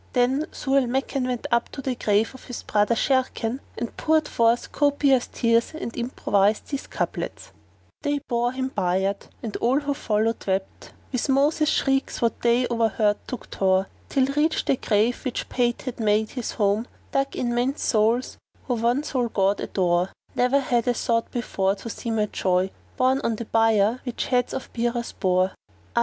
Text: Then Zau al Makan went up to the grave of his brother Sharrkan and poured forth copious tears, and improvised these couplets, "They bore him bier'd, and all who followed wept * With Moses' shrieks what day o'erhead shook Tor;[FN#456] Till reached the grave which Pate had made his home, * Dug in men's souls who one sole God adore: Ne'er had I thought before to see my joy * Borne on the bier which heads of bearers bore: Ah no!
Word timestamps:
Then 0.13 0.45
Zau 0.47 0.77
al 0.77 0.87
Makan 0.87 1.27
went 1.27 1.45
up 1.51 1.69
to 1.73 1.79
the 1.79 1.93
grave 1.93 2.33
of 2.33 2.45
his 2.45 2.63
brother 2.63 2.95
Sharrkan 2.95 3.59
and 3.77 3.95
poured 3.97 4.27
forth 4.27 4.71
copious 4.71 5.27
tears, 5.31 5.73
and 5.75 5.95
improvised 5.95 6.69
these 6.69 6.87
couplets, 6.87 7.51
"They 8.01 8.17
bore 8.27 8.51
him 8.51 8.69
bier'd, 8.69 9.27
and 9.43 9.55
all 9.57 9.81
who 9.81 9.93
followed 9.93 10.47
wept 10.47 10.93
* 10.99 11.11
With 11.11 11.29
Moses' 11.29 11.69
shrieks 11.69 12.19
what 12.19 12.41
day 12.41 12.65
o'erhead 12.71 13.17
shook 13.29 13.51
Tor;[FN#456] 13.51 13.85
Till 14.09 14.25
reached 14.33 14.65
the 14.65 14.77
grave 14.77 15.23
which 15.23 15.47
Pate 15.49 15.83
had 15.83 15.99
made 15.99 16.31
his 16.31 16.53
home, 16.53 16.87
* 16.99 17.11
Dug 17.11 17.35
in 17.35 17.53
men's 17.53 17.83
souls 17.83 18.39
who 18.65 18.73
one 18.73 19.03
sole 19.03 19.27
God 19.29 19.59
adore: 19.59 20.09
Ne'er 20.33 20.59
had 20.61 20.87
I 20.89 20.93
thought 20.93 21.29
before 21.29 21.75
to 21.75 21.91
see 21.91 22.09
my 22.09 22.25
joy 22.25 22.71
* 22.83 22.97
Borne 22.97 23.21
on 23.23 23.35
the 23.35 23.45
bier 23.45 24.01
which 24.03 24.25
heads 24.25 24.55
of 24.55 24.73
bearers 24.73 25.11
bore: 25.11 25.49
Ah 25.95 25.99
no! 25.99 25.99